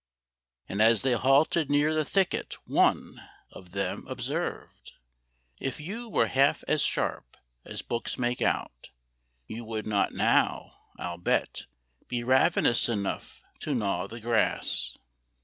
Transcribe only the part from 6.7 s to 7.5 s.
sharp